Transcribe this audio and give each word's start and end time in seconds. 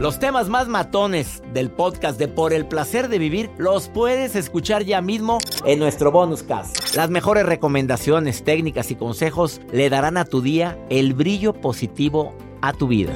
Los 0.00 0.20
temas 0.20 0.48
más 0.48 0.68
matones 0.68 1.42
del 1.52 1.72
podcast 1.72 2.20
de 2.20 2.28
Por 2.28 2.52
el 2.52 2.66
placer 2.66 3.08
de 3.08 3.18
vivir 3.18 3.50
los 3.58 3.88
puedes 3.88 4.36
escuchar 4.36 4.84
ya 4.84 5.00
mismo 5.00 5.38
en 5.64 5.80
nuestro 5.80 6.12
bonus 6.12 6.44
cast. 6.44 6.94
Las 6.94 7.10
mejores 7.10 7.44
recomendaciones, 7.44 8.44
técnicas 8.44 8.92
y 8.92 8.94
consejos 8.94 9.60
le 9.72 9.90
darán 9.90 10.16
a 10.16 10.24
tu 10.24 10.40
día 10.40 10.78
el 10.88 11.14
brillo 11.14 11.52
positivo 11.52 12.32
a 12.62 12.72
tu 12.72 12.86
vida. 12.86 13.12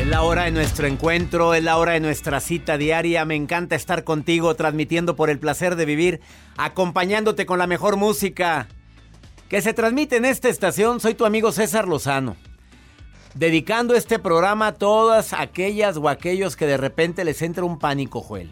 Es 0.00 0.06
la 0.06 0.22
hora 0.22 0.44
de 0.44 0.52
nuestro 0.52 0.86
encuentro, 0.86 1.52
es 1.52 1.62
la 1.62 1.76
hora 1.76 1.92
de 1.92 2.00
nuestra 2.00 2.40
cita 2.40 2.78
diaria. 2.78 3.26
Me 3.26 3.34
encanta 3.34 3.76
estar 3.76 4.04
contigo, 4.04 4.54
transmitiendo 4.54 5.14
por 5.14 5.28
el 5.28 5.38
placer 5.38 5.76
de 5.76 5.84
vivir, 5.84 6.20
acompañándote 6.56 7.44
con 7.44 7.58
la 7.58 7.66
mejor 7.66 7.96
música 7.96 8.68
que 9.48 9.62
se 9.62 9.72
transmite 9.72 10.16
en 10.16 10.24
esta 10.24 10.48
estación. 10.48 11.00
Soy 11.00 11.14
tu 11.14 11.24
amigo 11.24 11.52
César 11.52 11.88
Lozano. 11.88 12.36
Dedicando 13.34 13.94
este 13.94 14.18
programa 14.18 14.68
a 14.68 14.74
todas 14.74 15.32
aquellas 15.32 15.96
o 15.96 16.08
aquellos 16.08 16.56
que 16.56 16.66
de 16.66 16.76
repente 16.76 17.24
les 17.24 17.40
entra 17.42 17.64
un 17.64 17.78
pánico, 17.78 18.20
Joel. 18.20 18.50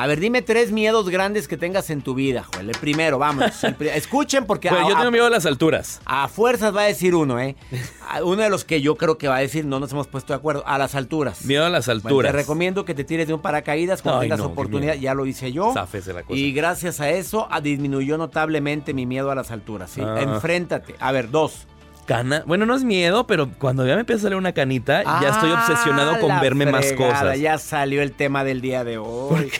A 0.00 0.06
ver, 0.06 0.20
dime 0.20 0.42
tres 0.42 0.70
miedos 0.70 1.08
grandes 1.08 1.48
que 1.48 1.56
tengas 1.56 1.90
en 1.90 2.02
tu 2.02 2.14
vida, 2.14 2.44
Joel. 2.54 2.70
El 2.70 2.78
primero, 2.78 3.18
vamos. 3.18 3.64
el 3.64 3.74
pri- 3.74 3.88
escuchen 3.94 4.46
porque 4.46 4.70
Bueno, 4.70 4.86
a, 4.86 4.90
yo 4.90 4.96
tengo 4.96 5.10
miedo 5.10 5.26
a 5.26 5.30
las 5.30 5.44
alturas. 5.44 6.00
a 6.04 6.28
fuerzas 6.28 6.74
va 6.74 6.82
a 6.82 6.84
decir 6.84 7.16
uno, 7.16 7.40
¿eh? 7.40 7.56
Uno 8.22 8.42
de 8.42 8.48
los 8.48 8.64
que 8.64 8.80
yo 8.80 8.94
creo 8.94 9.18
que 9.18 9.26
va 9.26 9.36
a 9.36 9.40
decir, 9.40 9.64
no 9.64 9.80
nos 9.80 9.90
hemos 9.90 10.06
puesto 10.06 10.32
de 10.32 10.36
acuerdo, 10.36 10.62
a 10.66 10.78
las 10.78 10.94
alturas. 10.94 11.44
Miedo 11.44 11.66
a 11.66 11.68
las 11.68 11.86
Bueno, 11.86 12.00
alturas. 12.06 12.30
te 12.32 12.38
recomiendo 12.38 12.84
que 12.84 12.94
te 12.94 13.02
tires 13.02 13.26
de 13.26 13.34
un 13.34 13.42
paracaídas 13.42 14.00
cuando 14.02 14.20
Ay, 14.20 14.26
tengas 14.26 14.38
no, 14.38 14.46
qué 14.46 14.52
oportunidad. 14.52 14.94
Ya 14.94 15.14
lo 15.14 15.26
hice 15.26 15.50
yo. 15.52 15.72
Záfese 15.74 16.12
la 16.12 16.22
cosa. 16.22 16.38
Y 16.38 16.52
gracias 16.52 17.00
a 17.00 17.10
eso 17.10 17.48
disminuyó 17.62 18.16
notablemente 18.18 18.94
mi 18.94 19.04
miedo 19.04 19.32
a 19.32 19.34
las 19.34 19.50
alturas. 19.50 19.90
¿sí? 19.90 20.00
Ah. 20.00 20.20
Enfréntate. 20.22 20.94
A 21.00 21.10
ver, 21.10 21.30
dos. 21.30 21.66
Cana. 22.06 22.42
Bueno, 22.46 22.64
no 22.64 22.74
es 22.74 22.84
miedo, 22.84 23.26
pero 23.26 23.50
cuando 23.58 23.86
ya 23.86 23.92
me 23.94 24.00
empieza 24.00 24.20
a 24.20 24.22
salir 24.22 24.38
una 24.38 24.52
canita, 24.52 25.02
ya 25.20 25.28
estoy 25.28 25.50
Ah, 25.54 25.60
obsesionado 25.60 26.18
con 26.20 26.40
verme 26.40 26.64
más 26.64 26.90
cosas. 26.94 27.38
Ya 27.38 27.58
salió 27.58 28.00
el 28.00 28.12
tema 28.12 28.44
del 28.44 28.62
día 28.62 28.82
de 28.84 28.96
hoy. 28.96 29.50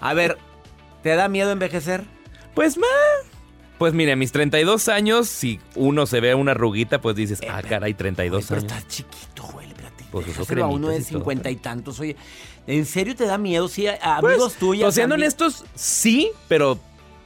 A 0.00 0.14
ver, 0.14 0.38
¿te 1.02 1.14
da 1.16 1.28
miedo 1.28 1.50
envejecer? 1.52 2.04
Pues, 2.54 2.76
ma. 2.78 2.86
Pues 3.78 3.94
mire, 3.94 4.12
a 4.12 4.16
mis 4.16 4.32
32 4.32 4.88
años, 4.88 5.28
si 5.28 5.60
uno 5.76 6.06
se 6.06 6.20
ve 6.20 6.34
una 6.34 6.50
arruguita, 6.52 7.00
pues 7.00 7.14
dices, 7.14 7.40
ah, 7.48 7.62
caray, 7.62 7.94
32 7.94 8.46
Pero 8.48 8.60
años. 8.60 8.72
estás 8.72 8.88
chiquito, 8.88 9.44
güey. 9.52 9.68
espérate, 9.68 10.04
Pues 10.10 10.26
eso 10.26 10.40
a 10.40 10.66
uno 10.66 10.88
de 10.88 10.94
cremitas 10.94 11.00
y 11.00 11.12
todo, 11.12 11.18
cincuenta 11.20 11.50
y 11.50 11.54
pero- 11.56 11.62
tantos. 11.62 12.00
Oye, 12.00 12.16
¿en 12.66 12.84
serio 12.86 13.14
te 13.14 13.24
da 13.26 13.38
miedo? 13.38 13.68
Sí, 13.68 13.86
a- 13.86 14.18
Pues, 14.20 14.34
amigos 14.34 14.54
tuyos. 14.54 14.82
pues, 14.86 14.94
siendo 14.96 15.14
honestos, 15.14 15.64
sí, 15.76 16.30
pero 16.48 16.78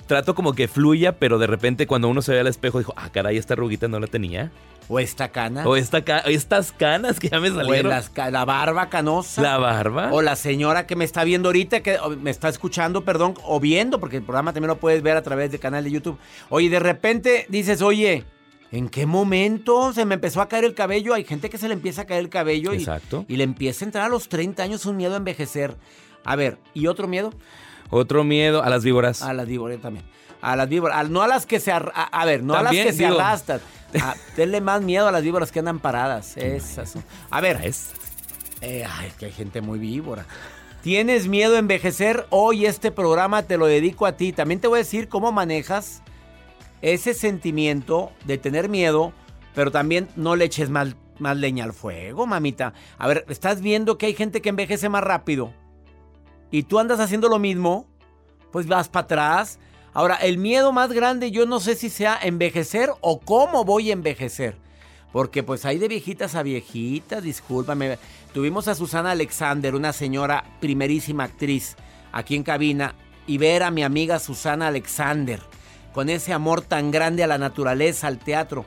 trato 0.06 0.34
como 0.34 0.52
que 0.54 0.68
fluya, 0.68 1.12
pero 1.18 1.38
de 1.38 1.46
repente 1.46 1.86
cuando 1.86 2.08
uno 2.08 2.22
se 2.22 2.32
ve 2.32 2.40
al 2.40 2.46
espejo, 2.46 2.78
dijo, 2.78 2.92
ah, 2.96 3.08
caray, 3.12 3.36
esta 3.36 3.54
arruguita 3.54 3.88
no 3.88 3.98
la 4.00 4.06
tenía. 4.06 4.50
O 4.88 4.98
esta 4.98 5.28
cana. 5.28 5.66
O 5.66 5.76
esta 5.76 6.02
ca- 6.04 6.18
estas 6.20 6.72
canas 6.72 7.20
que 7.20 7.28
ya 7.28 7.38
me 7.40 7.50
o 7.50 7.54
salieron. 7.54 7.90
las 7.90 8.10
ca- 8.10 8.30
la 8.30 8.44
barba 8.44 8.88
canosa. 8.90 9.40
La 9.40 9.56
barba. 9.56 10.10
O 10.12 10.20
la 10.22 10.34
señora 10.36 10.86
que 10.86 10.96
me 10.96 11.04
está 11.04 11.22
viendo 11.24 11.48
ahorita, 11.48 11.80
que 11.80 11.98
o 11.98 12.10
me 12.10 12.30
está 12.30 12.48
escuchando, 12.48 13.04
perdón, 13.04 13.34
o 13.44 13.60
viendo, 13.60 14.00
porque 14.00 14.16
el 14.18 14.22
programa 14.24 14.52
también 14.52 14.68
lo 14.68 14.76
puedes 14.78 15.02
ver 15.02 15.16
a 15.16 15.22
través 15.22 15.50
del 15.52 15.60
canal 15.60 15.84
de 15.84 15.92
YouTube. 15.92 16.18
Oye, 16.50 16.68
de 16.68 16.80
repente 16.80 17.46
dices, 17.48 17.80
oye, 17.80 18.24
¿en 18.72 18.88
qué 18.88 19.06
momento 19.06 19.92
se 19.92 20.04
me 20.04 20.14
empezó 20.16 20.40
a 20.42 20.48
caer 20.48 20.64
el 20.64 20.74
cabello? 20.74 21.14
Hay 21.14 21.24
gente 21.24 21.48
que 21.48 21.58
se 21.58 21.68
le 21.68 21.74
empieza 21.74 22.02
a 22.02 22.04
caer 22.06 22.20
el 22.20 22.28
cabello 22.28 22.74
y, 22.74 22.84
y 23.28 23.36
le 23.36 23.44
empieza 23.44 23.84
a 23.84 23.86
entrar 23.86 24.04
a 24.06 24.08
los 24.08 24.28
30 24.28 24.62
años 24.64 24.84
un 24.84 24.96
miedo 24.96 25.14
a 25.14 25.18
envejecer. 25.18 25.76
A 26.24 26.34
ver, 26.36 26.58
¿y 26.74 26.88
otro 26.88 27.06
miedo? 27.08 27.32
Otro 27.94 28.24
miedo 28.24 28.62
a 28.62 28.70
las 28.70 28.82
víboras. 28.84 29.20
A 29.22 29.34
las 29.34 29.46
víboras 29.46 29.78
también. 29.80 30.04
A 30.40 30.56
las 30.56 30.66
víboras. 30.68 30.96
a- 30.96 31.04
no 31.04 31.20
a 31.22 31.26
las 31.28 31.44
que 31.44 31.60
se... 31.60 31.70
arra- 31.72 31.92
A, 31.94 32.04
a 32.04 32.24
ver, 32.24 32.42
no 32.42 32.54
a 32.54 32.62
las 32.62 32.72
que 32.72 32.92
se 32.92 33.04
arrastran. 33.06 33.60
A- 34.02 34.14
tenle 34.34 34.62
más 34.62 34.80
miedo 34.80 35.06
a 35.06 35.12
las 35.12 35.22
víboras 35.22 35.52
que 35.52 35.58
andan 35.58 35.78
paradas. 35.78 36.36
Esas 36.38 36.90
son. 36.90 37.04
A 37.30 37.40
ver, 37.42 37.60
Es- 37.62 37.90
eh, 38.62 38.84
ay, 38.88 39.12
que 39.18 39.26
hay 39.26 39.32
gente 39.32 39.60
muy 39.60 39.78
víbora. 39.78 40.24
¿Tienes 40.82 41.28
miedo 41.28 41.56
a 41.56 41.58
envejecer? 41.58 42.26
Hoy 42.30 42.64
este 42.64 42.90
programa 42.90 43.42
te 43.42 43.58
lo 43.58 43.66
dedico 43.66 44.06
a 44.06 44.16
ti. 44.16 44.32
También 44.32 44.58
te 44.60 44.68
voy 44.68 44.78
a 44.78 44.82
decir 44.84 45.08
cómo 45.08 45.30
manejas 45.30 46.02
ese 46.80 47.12
sentimiento 47.12 48.10
de 48.24 48.38
tener 48.38 48.68
miedo, 48.70 49.12
pero 49.54 49.70
también 49.70 50.08
no 50.16 50.34
le 50.34 50.46
eches 50.46 50.70
más, 50.70 50.96
más 51.18 51.36
leña 51.36 51.64
al 51.64 51.72
fuego, 51.74 52.26
mamita. 52.26 52.72
A 52.98 53.06
ver, 53.06 53.24
estás 53.28 53.60
viendo 53.60 53.98
que 53.98 54.06
hay 54.06 54.14
gente 54.14 54.40
que 54.40 54.48
envejece 54.48 54.88
más 54.88 55.04
rápido 55.04 55.52
y 56.52 56.62
tú 56.64 56.78
andas 56.78 57.00
haciendo 57.00 57.28
lo 57.28 57.40
mismo, 57.40 57.86
pues 58.52 58.68
vas 58.68 58.88
para 58.88 59.04
atrás. 59.04 59.58
Ahora, 59.94 60.16
el 60.16 60.38
miedo 60.38 60.70
más 60.70 60.92
grande 60.92 61.32
yo 61.32 61.46
no 61.46 61.58
sé 61.58 61.74
si 61.74 61.88
sea 61.90 62.18
envejecer 62.22 62.90
o 63.00 63.18
cómo 63.18 63.64
voy 63.64 63.90
a 63.90 63.94
envejecer. 63.94 64.56
Porque 65.12 65.42
pues 65.42 65.64
hay 65.64 65.78
de 65.78 65.88
viejitas 65.88 66.34
a 66.34 66.42
viejitas, 66.42 67.22
discúlpame. 67.22 67.98
Tuvimos 68.32 68.68
a 68.68 68.74
Susana 68.74 69.10
Alexander, 69.10 69.74
una 69.74 69.92
señora 69.92 70.44
primerísima 70.60 71.24
actriz, 71.24 71.76
aquí 72.12 72.36
en 72.36 72.42
cabina, 72.42 72.94
y 73.26 73.38
ver 73.38 73.62
a 73.62 73.70
mi 73.70 73.82
amiga 73.82 74.18
Susana 74.18 74.68
Alexander, 74.68 75.40
con 75.94 76.10
ese 76.10 76.32
amor 76.34 76.60
tan 76.60 76.90
grande 76.90 77.24
a 77.24 77.26
la 77.26 77.38
naturaleza, 77.38 78.08
al 78.08 78.18
teatro. 78.18 78.64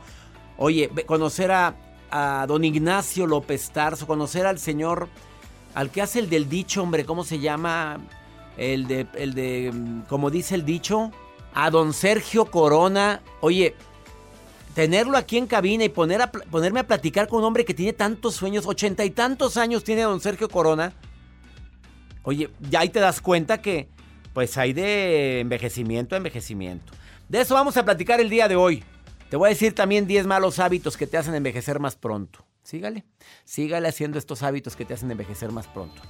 Oye, 0.58 0.90
conocer 1.06 1.52
a, 1.52 1.76
a 2.10 2.46
don 2.48 2.64
Ignacio 2.64 3.28
López 3.28 3.70
Tarso, 3.72 4.08
conocer 4.08 4.46
al 4.46 4.60
señor, 4.60 5.10
al 5.76 5.92
que 5.92 6.02
hace 6.02 6.20
el 6.20 6.30
del 6.30 6.50
dicho, 6.50 6.82
hombre, 6.82 7.06
¿cómo 7.06 7.24
se 7.24 7.40
llama? 7.40 8.00
El 8.58 8.88
de, 8.88 9.06
el 9.16 9.34
de, 9.34 9.74
como 10.08 10.32
dice 10.32 10.56
el 10.56 10.66
dicho, 10.66 11.12
a 11.54 11.70
don 11.70 11.94
Sergio 11.94 12.46
Corona. 12.46 13.22
Oye, 13.42 13.76
tenerlo 14.74 15.18
aquí 15.18 15.38
en 15.38 15.48
cabina 15.48 15.84
y 15.84 15.90
poner 15.90 16.22
a 16.22 16.32
ponerme 16.32 16.80
a 16.80 16.88
platicar 16.88 17.28
con 17.28 17.40
un 17.40 17.46
hombre 17.46 17.66
que 17.66 17.74
tiene 17.74 17.92
tantos 17.92 18.36
sueños, 18.36 18.66
ochenta 18.66 19.04
y 19.04 19.12
tantos 19.12 19.58
años 19.58 19.84
tiene 19.84 20.04
don 20.04 20.22
Sergio 20.22 20.48
Corona. 20.50 20.94
Oye, 22.24 22.50
ya 22.70 22.80
ahí 22.80 22.90
te 22.90 23.02
das 23.02 23.20
cuenta 23.20 23.62
que 23.62 23.90
pues 24.34 24.58
hay 24.58 24.72
de 24.72 25.42
envejecimiento 25.42 26.16
a 26.16 26.18
envejecimiento. 26.18 26.94
De 27.28 27.42
eso 27.42 27.54
vamos 27.54 27.76
a 27.76 27.84
platicar 27.84 28.22
el 28.22 28.30
día 28.30 28.48
de 28.48 28.56
hoy. 28.56 28.82
Te 29.30 29.36
voy 29.36 29.48
a 29.48 29.50
decir 29.50 29.76
también 29.76 30.08
10 30.08 30.26
malos 30.26 30.60
hábitos 30.60 30.96
que 30.96 31.06
te 31.06 31.18
hacen 31.18 31.36
envejecer 31.36 31.80
más 31.82 31.98
pronto. 31.98 32.45
Sígale, 32.66 33.04
sígale 33.44 33.88
haciendo 33.88 34.18
estos 34.18 34.42
hábitos 34.42 34.76
que 34.76 34.86
te 34.86 34.96
hacen 34.96 35.12
envejecer 35.12 35.52
más 35.52 35.68
pronto. 35.68 36.02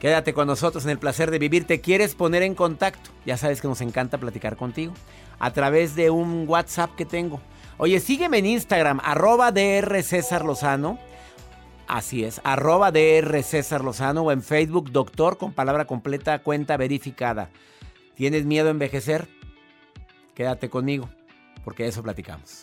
Quédate 0.00 0.32
con 0.32 0.46
nosotros 0.46 0.84
en 0.84 0.90
el 0.90 0.98
placer 0.98 1.30
de 1.30 1.38
vivir. 1.38 1.66
¿Te 1.66 1.82
quieres 1.82 2.14
poner 2.14 2.42
en 2.42 2.54
contacto? 2.54 3.10
Ya 3.26 3.36
sabes 3.36 3.60
que 3.60 3.68
nos 3.68 3.82
encanta 3.82 4.16
platicar 4.16 4.56
contigo. 4.56 4.94
A 5.38 5.52
través 5.52 5.94
de 5.94 6.08
un 6.08 6.48
WhatsApp 6.48 6.96
que 6.96 7.04
tengo. 7.04 7.42
Oye, 7.76 8.00
sígueme 8.00 8.38
en 8.38 8.46
Instagram, 8.46 8.98
arroba 9.04 9.52
DR 9.52 10.02
César 10.02 10.42
Lozano. 10.42 10.98
Así 11.86 12.24
es, 12.24 12.40
arroba 12.44 12.90
DR 12.90 13.42
César 13.42 13.84
Lozano 13.84 14.22
o 14.22 14.32
en 14.32 14.42
Facebook, 14.42 14.90
doctor 14.90 15.36
con 15.36 15.52
palabra 15.52 15.84
completa, 15.84 16.38
cuenta 16.38 16.78
verificada. 16.78 17.50
¿Tienes 18.14 18.46
miedo 18.46 18.68
a 18.68 18.70
envejecer? 18.70 19.28
Quédate 20.34 20.70
conmigo, 20.70 21.10
porque 21.62 21.82
de 21.82 21.90
eso 21.90 22.02
platicamos. 22.02 22.62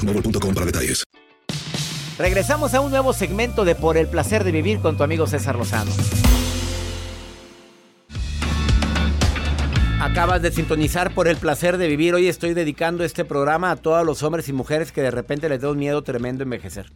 boostmobile.com 0.01 0.53
para 0.53 0.65
detalles. 0.65 1.03
Regresamos 2.17 2.73
a 2.73 2.81
un 2.81 2.91
nuevo 2.91 3.13
segmento 3.13 3.65
de 3.65 3.75
Por 3.75 3.97
el 3.97 4.07
placer 4.07 4.43
de 4.43 4.51
vivir 4.51 4.79
con 4.79 4.97
tu 4.97 5.03
amigo 5.03 5.27
César 5.27 5.55
Lozano. 5.55 5.91
Acabas 9.99 10.41
de 10.41 10.51
sintonizar 10.51 11.13
por 11.13 11.27
el 11.27 11.37
placer 11.37 11.77
de 11.77 11.87
vivir. 11.87 12.13
Hoy 12.13 12.27
estoy 12.27 12.53
dedicando 12.53 13.03
este 13.03 13.23
programa 13.23 13.71
a 13.71 13.75
todos 13.75 14.05
los 14.05 14.23
hombres 14.23 14.49
y 14.49 14.53
mujeres 14.53 14.91
que 14.91 15.01
de 15.01 15.11
repente 15.11 15.47
les 15.47 15.61
da 15.61 15.69
un 15.71 15.77
miedo 15.77 16.01
tremendo 16.03 16.43
envejecer. 16.43 16.91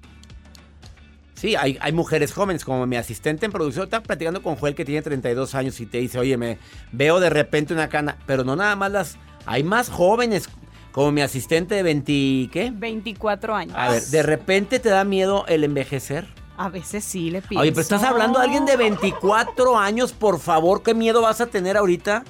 Sí, 1.36 1.56
hay, 1.56 1.78
hay 1.82 1.92
mujeres 1.92 2.34
jóvenes, 2.34 2.66
como 2.66 2.86
mi 2.88 2.96
asistente 2.98 3.46
en 3.46 3.52
producción. 3.52 3.86
Estaba 3.86 4.04
platicando 4.04 4.42
con 4.42 4.56
Joel 4.56 4.76
que 4.76 4.86
tiene 4.86 5.02
32 5.02 5.56
años 5.56 5.80
y 5.80 5.86
te 5.86 6.00
dice, 6.00 6.20
oye, 6.20 6.38
me 6.38 6.58
veo 6.92 7.20
de 7.20 7.30
repente 7.30 7.74
una 7.74 7.90
cana. 7.90 8.18
Pero 8.26 8.44
no 8.44 8.56
nada 8.56 8.76
más 8.76 8.92
las... 8.92 9.18
Hay 9.46 9.64
más 9.64 9.90
jóvenes, 9.90 10.50
como 10.96 11.12
mi 11.12 11.20
asistente 11.22 11.76
de 11.76 11.84
20... 11.84 12.50
¿Qué? 12.54 12.72
24 12.74 13.54
años. 13.54 13.76
A 13.78 13.90
ver, 13.90 14.02
¿de 14.02 14.24
repente 14.24 14.80
te 14.80 14.88
da 14.88 15.04
miedo 15.04 15.44
el 15.50 15.66
envejecer? 15.66 16.26
A 16.56 16.70
veces 16.70 17.04
sí 17.04 17.30
le 17.32 17.42
pienso. 17.42 17.60
Oye, 17.64 17.72
pero 17.72 17.82
estás 17.82 18.02
hablando 18.04 18.40
de 18.40 18.46
alguien 18.46 18.66
de 18.66 18.78
24 18.78 19.78
años, 19.78 20.14
por 20.14 20.40
favor, 20.40 20.84
¿qué 20.84 20.94
miedo 20.94 21.22
vas 21.22 21.42
a 21.42 21.48
tener 21.48 21.76
ahorita? 21.76 22.24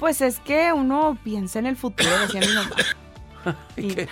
Pues 0.00 0.22
es 0.22 0.40
que 0.40 0.72
uno 0.72 1.16
piensa 1.22 1.60
en 1.60 1.66
el 1.66 1.76
futuro, 1.76 2.10
decía 2.18 2.40
mi 2.40 2.52
mamá. 2.52 3.56
¿Qué, 3.76 4.08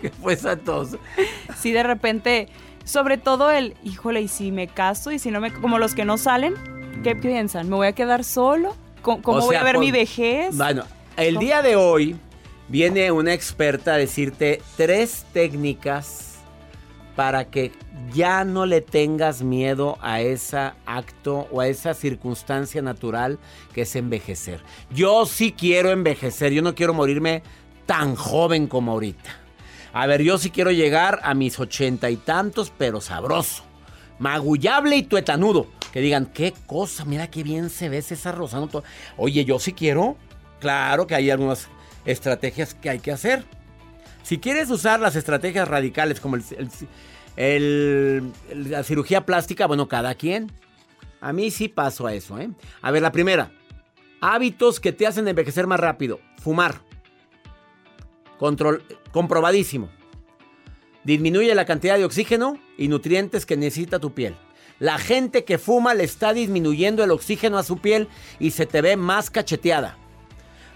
qué 0.00 0.10
fue 0.10 0.34
tos? 0.56 0.96
Sí, 1.56 1.70
de 1.70 1.84
repente, 1.84 2.48
sobre 2.84 3.16
todo 3.16 3.52
el, 3.52 3.76
híjole, 3.84 4.22
y 4.22 4.26
si 4.28 4.50
me 4.50 4.66
caso 4.66 5.12
y 5.12 5.20
si 5.20 5.30
no 5.30 5.40
me... 5.40 5.52
Como 5.52 5.78
los 5.78 5.94
que 5.94 6.04
no 6.04 6.18
salen, 6.18 6.54
¿qué 7.04 7.14
piensan? 7.14 7.68
¿Me 7.68 7.76
voy 7.76 7.86
a 7.86 7.92
quedar 7.92 8.24
solo? 8.24 8.74
¿Cómo, 9.02 9.22
cómo 9.22 9.38
O 9.38 9.42
voy 9.42 9.54
a 9.54 9.62
ver 9.62 9.76
por- 9.76 9.84
mi 9.84 9.92
vejez? 9.92 10.56
Bueno, 10.56 10.82
el 11.16 11.34
¿Cómo? 11.34 11.46
día 11.46 11.62
de 11.62 11.76
hoy 11.76 12.16
viene 12.68 13.10
una 13.12 13.32
experta 13.32 13.94
a 13.94 13.98
decirte 13.98 14.62
tres 14.76 15.26
técnicas 15.32 16.34
para 17.14 17.46
que 17.46 17.72
ya 18.12 18.44
no 18.44 18.66
le 18.66 18.82
tengas 18.82 19.42
miedo 19.42 19.96
a 20.02 20.20
ese 20.20 20.72
acto 20.84 21.48
o 21.50 21.60
a 21.60 21.68
esa 21.68 21.94
circunstancia 21.94 22.82
natural 22.82 23.38
que 23.72 23.82
es 23.82 23.96
envejecer. 23.96 24.60
Yo 24.90 25.24
sí 25.24 25.52
quiero 25.52 25.90
envejecer, 25.90 26.52
yo 26.52 26.60
no 26.62 26.74
quiero 26.74 26.92
morirme 26.92 27.42
tan 27.86 28.16
joven 28.16 28.66
como 28.66 28.92
ahorita. 28.92 29.30
A 29.94 30.06
ver, 30.06 30.20
yo 30.22 30.36
sí 30.36 30.50
quiero 30.50 30.72
llegar 30.72 31.20
a 31.22 31.32
mis 31.32 31.58
ochenta 31.58 32.10
y 32.10 32.16
tantos, 32.16 32.70
pero 32.76 33.00
sabroso. 33.00 33.64
Magullable 34.18 34.96
y 34.96 35.02
tuetanudo. 35.02 35.68
Que 35.90 36.00
digan, 36.00 36.26
qué 36.26 36.52
cosa, 36.66 37.06
mira 37.06 37.30
qué 37.30 37.42
bien 37.42 37.70
se 37.70 37.88
ve 37.88 38.02
César 38.02 38.36
Rosano. 38.36 38.68
Oye, 39.16 39.46
yo 39.46 39.58
sí 39.58 39.72
quiero. 39.72 40.18
Claro 40.60 41.06
que 41.06 41.14
hay 41.14 41.30
algunas 41.30 41.68
estrategias 42.06 42.74
que 42.74 42.88
hay 42.90 42.98
que 43.00 43.12
hacer. 43.12 43.44
Si 44.22 44.38
quieres 44.38 44.70
usar 44.70 44.98
las 45.00 45.14
estrategias 45.16 45.68
radicales 45.68 46.20
como 46.20 46.36
el- 47.36 48.32
la 48.54 48.82
cirugía 48.82 49.26
plástica, 49.26 49.66
bueno, 49.66 49.88
cada 49.88 50.14
quien. 50.14 50.50
A 51.20 51.32
mí 51.32 51.50
sí 51.50 51.68
paso 51.68 52.06
a 52.06 52.14
eso, 52.14 52.38
¿eh? 52.38 52.50
A 52.82 52.90
ver, 52.90 53.02
la 53.02 53.12
primera. 53.12 53.50
Hábitos 54.20 54.80
que 54.80 54.92
te 54.92 55.06
hacen 55.06 55.28
envejecer 55.28 55.66
más 55.66 55.80
rápido. 55.80 56.20
Fumar. 56.42 56.80
Control, 58.38 58.82
comprobadísimo. 59.12 59.88
Disminuye 61.04 61.54
la 61.54 61.64
cantidad 61.64 61.96
de 61.96 62.04
oxígeno 62.04 62.58
y 62.76 62.88
nutrientes 62.88 63.46
que 63.46 63.56
necesita 63.56 63.98
tu 63.98 64.12
piel. 64.12 64.34
La 64.78 64.98
gente 64.98 65.44
que 65.44 65.58
fuma 65.58 65.94
le 65.94 66.04
está 66.04 66.34
disminuyendo 66.34 67.02
el 67.04 67.10
oxígeno 67.10 67.56
a 67.58 67.62
su 67.62 67.78
piel 67.78 68.08
y 68.38 68.50
se 68.50 68.66
te 68.66 68.82
ve 68.82 68.96
más 68.96 69.30
cacheteada. 69.30 69.96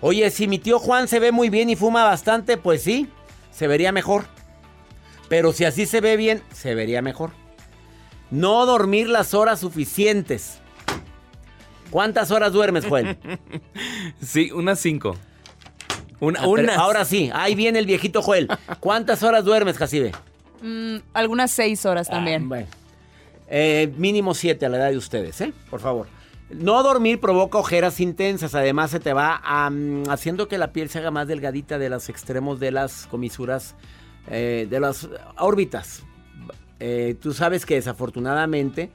Oye, 0.01 0.31
si 0.31 0.49
mi 0.49 0.59
tío 0.59 0.79
Juan 0.79 1.09
se 1.09 1.19
ve 1.19 1.31
muy 1.33 1.51
bien 1.51 1.69
y 1.71 1.77
fuma 1.77 2.05
bastante, 2.05 2.57
pues 2.57 2.83
sí, 2.83 3.09
se 3.51 3.67
vería 3.67 3.93
mejor. 3.93 4.25
Pero 5.29 5.53
si 5.53 5.65
así 5.65 5.87
se 5.87 6.01
ve 6.01 6.17
bien, 6.17 6.43
se 6.53 6.75
vería 6.75 7.03
mejor. 7.03 7.31
No 8.31 8.65
dormir 8.67 9.09
las 9.09 9.35
horas 9.35 9.61
suficientes. 9.61 10.59
¿Cuántas 11.91 12.31
horas 12.31 12.53
duermes, 12.53 12.87
Joel? 12.87 13.19
Sí, 14.23 14.51
unas 14.53 14.79
cinco. 14.81 15.17
Una, 16.21 16.41
Ah, 16.41 16.47
unas. 16.47 16.77
Ahora 16.77 17.05
sí, 17.05 17.31
ahí 17.33 17.55
viene 17.55 17.79
el 17.79 17.87
viejito 17.87 18.23
Joel. 18.23 18.49
¿Cuántas 18.81 19.23
horas 19.23 19.45
duermes, 19.45 19.77
Jacibe? 19.79 20.13
Mm, 20.63 20.97
algunas 21.15 21.51
seis 21.51 21.85
horas 21.87 22.09
también. 22.09 22.43
Ah, 22.45 22.49
bueno. 22.49 22.67
Eh, 23.49 23.93
mínimo 23.97 24.35
siete 24.35 24.67
a 24.67 24.69
la 24.69 24.77
edad 24.77 24.91
de 24.91 24.97
ustedes, 24.99 25.41
¿eh? 25.41 25.53
Por 25.71 25.81
favor. 25.81 26.07
No 26.51 26.83
dormir 26.83 27.21
provoca 27.21 27.59
ojeras 27.59 28.01
intensas. 28.01 28.55
Además, 28.55 28.91
se 28.91 29.01
te 29.01 29.13
va 29.13 29.41
haciendo 30.09 30.49
que 30.49 30.59
la 30.59 30.73
piel 30.73 30.89
se 30.89 30.99
haga 30.99 31.11
más 31.11 31.29
delgadita 31.29 31.79
de 31.79 31.89
los 31.91 32.09
extremos 32.09 32.59
de 32.59 32.73
las 32.73 33.07
comisuras, 33.07 33.77
eh, 34.29 34.67
de 34.69 34.81
las 34.81 35.09
órbitas. 35.39 36.03
Eh, 36.81 37.15
tú 37.21 37.33
sabes 37.33 37.67
que 37.67 37.75
desafortunadamente 37.75 38.91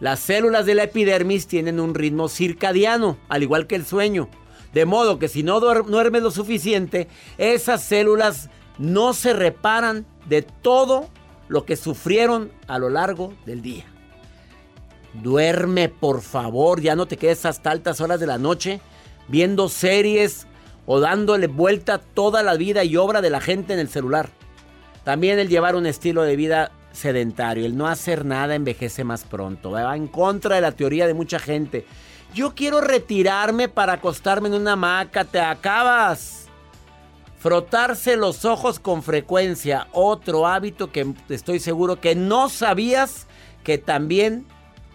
las 0.00 0.20
células 0.20 0.64
de 0.66 0.74
la 0.76 0.84
epidermis 0.84 1.46
tienen 1.46 1.80
un 1.80 1.94
ritmo 1.94 2.28
circadiano, 2.28 3.18
al 3.28 3.42
igual 3.42 3.66
que 3.66 3.74
el 3.76 3.84
sueño. 3.84 4.28
De 4.72 4.84
modo 4.84 5.18
que 5.18 5.28
si 5.28 5.42
no 5.42 5.60
duer- 5.60 5.84
duermes 5.84 6.22
lo 6.22 6.30
suficiente, 6.30 7.08
esas 7.36 7.82
células 7.82 8.48
no 8.78 9.12
se 9.12 9.32
reparan 9.32 10.06
de 10.26 10.42
todo 10.42 11.08
lo 11.48 11.64
que 11.64 11.74
sufrieron 11.76 12.52
a 12.68 12.78
lo 12.78 12.88
largo 12.90 13.34
del 13.46 13.60
día. 13.62 13.86
Duerme, 15.14 15.88
por 15.88 16.20
favor, 16.20 16.80
ya 16.80 16.94
no 16.94 17.06
te 17.06 17.16
quedes 17.16 17.44
hasta 17.46 17.70
altas 17.70 18.00
horas 18.00 18.20
de 18.20 18.26
la 18.26 18.38
noche 18.38 18.80
viendo 19.28 19.68
series 19.68 20.46
o 20.86 21.00
dándole 21.00 21.46
vuelta 21.46 21.98
toda 21.98 22.42
la 22.42 22.56
vida 22.56 22.82
y 22.84 22.96
obra 22.96 23.20
de 23.20 23.30
la 23.30 23.40
gente 23.40 23.74
en 23.74 23.78
el 23.78 23.88
celular. 23.88 24.30
También 25.04 25.38
el 25.38 25.48
llevar 25.48 25.76
un 25.76 25.86
estilo 25.86 26.22
de 26.22 26.36
vida 26.36 26.72
sedentario, 26.92 27.64
el 27.66 27.76
no 27.76 27.86
hacer 27.86 28.24
nada 28.24 28.54
envejece 28.54 29.04
más 29.04 29.24
pronto. 29.24 29.70
Va 29.70 29.96
en 29.96 30.08
contra 30.08 30.56
de 30.56 30.60
la 30.62 30.72
teoría 30.72 31.06
de 31.06 31.14
mucha 31.14 31.38
gente. 31.38 31.86
Yo 32.34 32.54
quiero 32.54 32.80
retirarme 32.80 33.68
para 33.68 33.94
acostarme 33.94 34.48
en 34.48 34.54
una 34.54 34.72
hamaca, 34.72 35.24
te 35.24 35.40
acabas. 35.40 36.46
Frotarse 37.38 38.16
los 38.16 38.44
ojos 38.44 38.80
con 38.80 39.02
frecuencia, 39.02 39.86
otro 39.92 40.46
hábito 40.46 40.90
que 40.90 41.14
estoy 41.28 41.60
seguro 41.60 42.00
que 42.00 42.14
no 42.14 42.48
sabías 42.48 43.28
que 43.62 43.78
también 43.78 44.44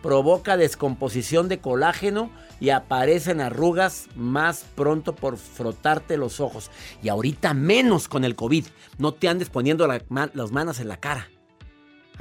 provoca 0.04 0.58
descomposición 0.58 1.48
de 1.48 1.58
colágeno 1.60 2.30
y 2.60 2.70
aparecen 2.70 3.42
arrugas 3.42 4.08
más 4.16 4.66
pronto 4.76 5.16
por 5.16 5.38
frotarte 5.38 6.18
los 6.18 6.40
ojos. 6.40 6.70
Y 7.02 7.10
ahorita 7.10 7.56
menos 7.56 8.08
con 8.08 8.24
el 8.26 8.36
COVID. 8.36 8.66
No 9.00 9.14
te 9.14 9.30
andes 9.30 9.50
poniendo 9.50 9.88
las 9.88 10.52
manos 10.52 10.80
en 10.80 10.90
la 10.90 10.98
cara. 10.98 11.30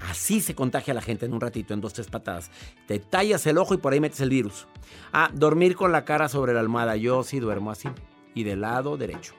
Así 0.08 0.40
se 0.40 0.54
contagia 0.54 0.94
la 0.94 1.02
gente 1.02 1.26
en 1.26 1.34
un 1.34 1.40
ratito, 1.40 1.74
en 1.74 1.80
dos, 1.80 1.92
tres 1.92 2.06
patadas. 2.06 2.50
Te 2.86 2.98
tallas 2.98 3.46
el 3.46 3.58
ojo 3.58 3.74
y 3.74 3.76
por 3.78 3.92
ahí 3.92 4.00
metes 4.00 4.20
el 4.20 4.30
virus. 4.30 4.66
Ah, 5.12 5.30
dormir 5.34 5.76
con 5.76 5.92
la 5.92 6.04
cara 6.04 6.28
sobre 6.28 6.54
la 6.54 6.60
almohada. 6.60 6.96
Yo 6.96 7.22
sí 7.24 7.40
duermo 7.40 7.70
así. 7.70 7.88
Y 8.34 8.44
del 8.44 8.62
lado 8.62 8.96
derecho. 8.96 9.34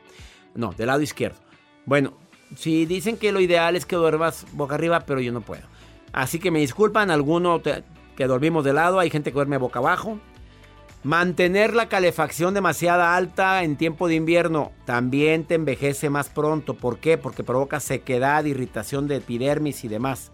No, 0.53 0.71
del 0.73 0.87
lado 0.87 1.01
izquierdo. 1.01 1.39
Bueno, 1.85 2.13
si 2.55 2.85
dicen 2.85 3.17
que 3.17 3.31
lo 3.31 3.39
ideal 3.39 3.75
es 3.75 3.85
que 3.85 3.95
duermas 3.95 4.45
boca 4.51 4.75
arriba, 4.75 4.99
pero 5.01 5.19
yo 5.19 5.31
no 5.31 5.41
puedo. 5.41 5.63
Así 6.11 6.39
que 6.39 6.51
me 6.51 6.59
disculpan, 6.59 7.09
alguno 7.09 7.59
te- 7.59 7.83
que 8.15 8.27
dormimos 8.27 8.63
de 8.63 8.73
lado, 8.73 8.99
hay 8.99 9.09
gente 9.09 9.31
que 9.31 9.35
duerme 9.35 9.57
boca 9.57 9.79
abajo. 9.79 10.19
Mantener 11.03 11.73
la 11.75 11.89
calefacción 11.89 12.53
demasiada 12.53 13.15
alta 13.15 13.63
en 13.63 13.75
tiempo 13.75 14.07
de 14.07 14.15
invierno 14.15 14.71
también 14.85 15.43
te 15.43 15.55
envejece 15.55 16.09
más 16.09 16.29
pronto. 16.29 16.75
¿Por 16.75 16.99
qué? 16.99 17.17
Porque 17.17 17.43
provoca 17.43 17.81
sequedad, 17.81 18.45
irritación 18.45 19.07
de 19.09 19.17
epidermis 19.17 19.83
y 19.83 19.89
demás. 19.89 20.31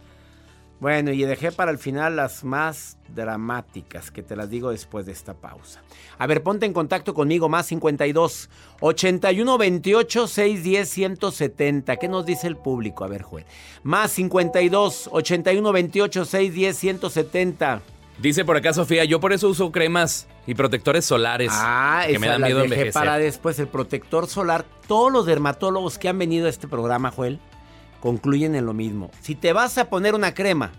Bueno, 0.79 1.11
y 1.11 1.21
dejé 1.23 1.51
para 1.51 1.71
el 1.71 1.77
final 1.77 2.15
las 2.15 2.45
más 2.45 2.97
dramáticas, 3.13 4.11
que 4.11 4.23
te 4.23 4.37
las 4.37 4.49
digo 4.49 4.71
después 4.71 5.05
de 5.05 5.11
esta 5.11 5.33
pausa. 5.33 5.81
A 6.17 6.25
ver, 6.25 6.41
ponte 6.41 6.65
en 6.65 6.71
contacto 6.71 7.13
conmigo, 7.13 7.49
más 7.49 7.65
52 7.65 8.49
81 8.79 9.57
28 9.57 10.27
610 10.27 10.89
170. 10.89 11.97
¿Qué 11.97 12.07
nos 12.07 12.25
dice 12.25 12.47
el 12.47 12.55
público? 12.55 13.03
A 13.03 13.07
ver, 13.07 13.23
Joel. 13.23 13.45
Más 13.83 14.11
52 14.11 15.09
81 15.11 15.71
28 15.71 16.25
610 16.25 16.77
170. 16.77 17.81
Dice 18.21 18.43
por 18.43 18.57
acá 18.57 18.73
Sofía, 18.73 19.05
yo 19.05 19.21
por 19.21 19.31
eso 19.31 19.47
uso 19.47 19.71
cremas 19.71 20.27
y 20.45 20.53
protectores 20.53 21.05
solares. 21.05 21.51
Ah, 21.53 22.03
que 22.05 22.19
me 22.19 22.27
dan 22.27 22.41
miedo 22.41 22.59
dejé 22.59 22.73
envejecer. 22.73 22.93
para 22.93 23.17
después 23.17 23.59
el 23.59 23.67
protector 23.67 24.27
solar. 24.27 24.65
Todos 24.87 25.11
los 25.11 25.25
dermatólogos 25.25 25.97
que 25.97 26.09
han 26.09 26.17
venido 26.17 26.47
a 26.47 26.49
este 26.49 26.67
programa, 26.67 27.11
Joel, 27.11 27.39
concluyen 27.99 28.55
en 28.55 28.65
lo 28.65 28.73
mismo. 28.73 29.11
Si 29.21 29.35
te 29.35 29.53
vas 29.53 29.77
a 29.77 29.89
poner 29.89 30.15
una 30.15 30.33
crema, 30.33 30.71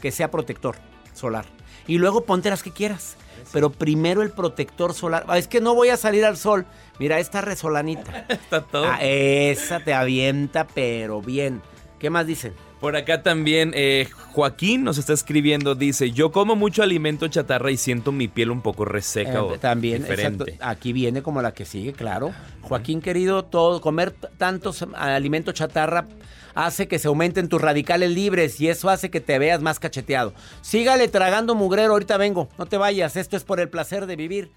que 0.00 0.10
sea 0.10 0.30
protector 0.30 0.76
solar. 1.12 1.46
Y 1.86 1.98
luego 1.98 2.24
ponte 2.24 2.50
las 2.50 2.62
que 2.62 2.72
quieras. 2.72 3.16
Pero 3.52 3.70
primero 3.70 4.22
el 4.22 4.30
protector 4.30 4.94
solar. 4.94 5.24
Ah, 5.26 5.38
es 5.38 5.48
que 5.48 5.60
no 5.60 5.74
voy 5.74 5.88
a 5.88 5.96
salir 5.96 6.24
al 6.24 6.36
sol. 6.36 6.66
Mira, 6.98 7.18
esta 7.18 7.40
resolanita. 7.40 8.26
Está 8.28 8.62
todo. 8.62 8.86
Ah, 8.86 8.98
esa 9.00 9.80
te 9.80 9.94
avienta, 9.94 10.66
pero 10.66 11.20
bien. 11.20 11.62
¿Qué 11.98 12.10
más 12.10 12.26
dicen? 12.26 12.54
Por 12.80 12.96
acá 12.96 13.22
también 13.22 13.72
eh, 13.74 14.08
Joaquín 14.32 14.84
nos 14.84 14.96
está 14.96 15.12
escribiendo, 15.12 15.74
dice, 15.74 16.12
yo 16.12 16.32
como 16.32 16.56
mucho 16.56 16.82
alimento 16.82 17.28
chatarra 17.28 17.70
y 17.70 17.76
siento 17.76 18.10
mi 18.10 18.26
piel 18.26 18.50
un 18.50 18.62
poco 18.62 18.86
reseca 18.86 19.34
Eh, 19.34 19.38
o 19.38 19.58
también, 19.58 20.02
diferente. 20.02 20.44
exacto. 20.44 20.64
Aquí 20.66 20.92
viene 20.94 21.22
como 21.22 21.42
la 21.42 21.52
que 21.52 21.66
sigue, 21.66 21.92
claro. 21.92 22.32
Joaquín, 22.62 23.02
querido, 23.02 23.44
todo, 23.44 23.82
comer 23.82 24.12
tantos 24.38 24.86
alimentos 24.96 25.52
chatarra 25.54 26.06
hace 26.54 26.88
que 26.88 26.98
se 26.98 27.08
aumenten 27.08 27.48
tus 27.48 27.60
radicales 27.60 28.10
libres 28.12 28.58
y 28.60 28.68
eso 28.68 28.88
hace 28.88 29.10
que 29.10 29.20
te 29.20 29.38
veas 29.38 29.60
más 29.60 29.78
cacheteado. 29.78 30.32
Sígale 30.62 31.06
tragando 31.08 31.54
mugrero, 31.54 31.92
ahorita 31.92 32.16
vengo. 32.16 32.48
No 32.58 32.64
te 32.64 32.78
vayas, 32.78 33.14
esto 33.16 33.36
es 33.36 33.44
por 33.44 33.60
el 33.60 33.68
placer 33.68 34.06
de 34.06 34.16
vivir. 34.16 34.50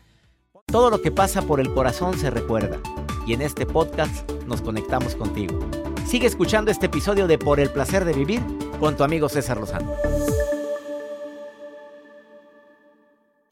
Todo 0.68 0.90
lo 0.90 1.02
que 1.02 1.12
pasa 1.12 1.42
por 1.42 1.60
el 1.60 1.74
corazón 1.74 2.18
se 2.18 2.30
recuerda. 2.30 2.80
Y 3.28 3.34
en 3.34 3.42
este 3.42 3.66
podcast 3.66 4.30
nos 4.48 4.62
conectamos 4.62 5.16
contigo. 5.16 5.60
Sigue 6.06 6.28
escuchando 6.28 6.70
este 6.70 6.86
episodio 6.88 7.28
de 7.28 7.38
Por 7.38 7.60
el 7.60 7.70
placer 7.70 8.06
de 8.06 8.14
vivir 8.14 8.42
con 8.80 8.96
tu 8.96 9.04
amigo 9.04 9.30
César 9.30 9.58
Lozano. 9.58 9.92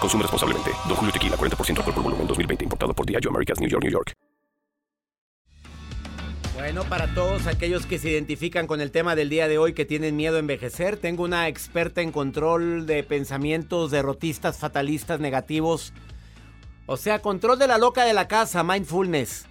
Consume 0.00 0.22
responsablemente. 0.22 0.70
Don 0.86 0.96
Julio 0.96 1.12
Tequila, 1.12 1.36
40% 1.36 1.78
alcohol 1.78 1.94
por 1.94 2.02
volumen, 2.02 2.26
2020. 2.26 2.64
Importado 2.64 2.94
por 2.94 3.06
Diageo 3.06 3.30
Americas, 3.30 3.60
New 3.60 3.68
York, 3.68 3.82
New 3.82 3.92
York. 3.92 4.12
Bueno, 6.54 6.82
para 6.84 7.14
todos 7.14 7.46
aquellos 7.46 7.86
que 7.86 8.00
se 8.00 8.10
identifican 8.10 8.66
con 8.66 8.80
el 8.80 8.90
tema 8.90 9.14
del 9.14 9.28
día 9.28 9.46
de 9.46 9.58
hoy 9.58 9.74
que 9.74 9.84
tienen 9.84 10.16
miedo 10.16 10.36
a 10.36 10.40
envejecer, 10.40 10.96
tengo 10.96 11.22
una 11.22 11.46
experta 11.46 12.02
en 12.02 12.10
control 12.10 12.84
de 12.84 13.04
pensamientos 13.04 13.92
derrotistas, 13.92 14.58
fatalistas, 14.58 15.20
negativos. 15.20 15.92
O 16.86 16.96
sea, 16.96 17.20
control 17.20 17.60
de 17.60 17.68
la 17.68 17.78
loca 17.78 18.04
de 18.04 18.12
la 18.12 18.26
casa, 18.26 18.64
mindfulness. 18.64 19.46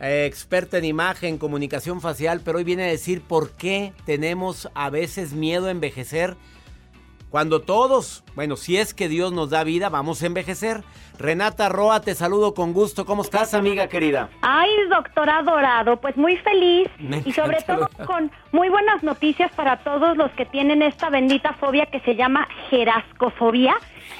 Experta 0.00 0.76
en 0.76 0.84
imagen, 0.84 1.38
comunicación 1.38 2.02
facial, 2.02 2.42
pero 2.44 2.58
hoy 2.58 2.64
viene 2.64 2.82
a 2.84 2.88
decir 2.88 3.22
por 3.22 3.52
qué 3.52 3.94
tenemos 4.04 4.68
a 4.74 4.90
veces 4.90 5.32
miedo 5.32 5.66
a 5.68 5.70
envejecer. 5.70 6.36
Cuando 7.34 7.60
todos, 7.62 8.22
bueno, 8.36 8.54
si 8.54 8.76
es 8.76 8.94
que 8.94 9.08
Dios 9.08 9.32
nos 9.32 9.50
da 9.50 9.64
vida, 9.64 9.88
vamos 9.88 10.22
a 10.22 10.26
envejecer. 10.26 10.84
Renata 11.18 11.68
Roa, 11.68 12.00
te 12.00 12.14
saludo 12.14 12.54
con 12.54 12.72
gusto. 12.72 13.06
¿Cómo 13.06 13.22
estás, 13.22 13.54
amiga 13.54 13.88
querida? 13.88 14.28
Ay, 14.40 14.70
doctora 14.88 15.42
Dorado, 15.42 16.00
pues 16.00 16.16
muy 16.16 16.36
feliz 16.36 16.88
y 17.24 17.32
sobre 17.32 17.60
todo 17.62 17.88
con 18.06 18.30
muy 18.52 18.68
buenas 18.68 19.02
noticias 19.02 19.50
para 19.50 19.78
todos 19.78 20.16
los 20.16 20.30
que 20.34 20.46
tienen 20.46 20.80
esta 20.80 21.10
bendita 21.10 21.54
fobia 21.54 21.86
que 21.86 21.98
se 22.02 22.14
llama 22.14 22.46
gerascofobia, 22.70 23.74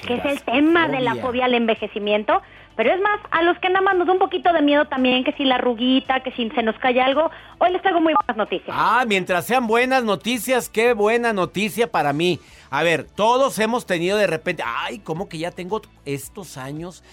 que 0.05 0.15
es 0.15 0.25
el 0.25 0.41
tema 0.41 0.89
de 0.89 0.99
la 0.99 1.15
fobia 1.15 1.45
al 1.45 1.53
envejecimiento. 1.53 2.41
Pero 2.75 2.93
es 2.93 3.01
más, 3.01 3.19
a 3.31 3.41
los 3.41 3.57
que 3.59 3.69
nada 3.69 3.81
más 3.81 3.95
nos 3.95 4.07
da 4.07 4.13
un 4.13 4.19
poquito 4.19 4.51
de 4.51 4.61
miedo 4.61 4.85
también, 4.85 5.23
que 5.23 5.31
si 5.33 5.45
la 5.45 5.55
arruguita, 5.55 6.21
que 6.21 6.31
si 6.31 6.49
se 6.49 6.61
nos 6.61 6.77
cae 6.77 6.99
algo, 6.99 7.31
hoy 7.57 7.71
les 7.71 7.81
traigo 7.81 8.01
muy 8.01 8.13
buenas 8.13 8.35
noticias. 8.35 8.75
Ah, 8.77 9.05
mientras 9.07 9.45
sean 9.45 9.65
buenas 9.65 10.03
noticias, 10.03 10.67
qué 10.67 10.93
buena 10.93 11.31
noticia 11.31 11.89
para 11.89 12.11
mí. 12.11 12.39
A 12.69 12.83
ver, 12.83 13.05
todos 13.05 13.57
hemos 13.59 13.85
tenido 13.85 14.17
de 14.17 14.27
repente, 14.27 14.63
ay, 14.65 14.99
¿cómo 14.99 15.29
que 15.29 15.37
ya 15.37 15.51
tengo 15.51 15.81
estos 16.03 16.57
años? 16.57 17.03